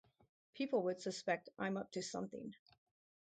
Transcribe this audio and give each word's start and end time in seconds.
People 0.55 0.81
would 0.81 0.99
suspect 0.99 1.49
I'm 1.59 1.77
up 1.77 1.91
to 1.91 2.01
something. 2.01 2.55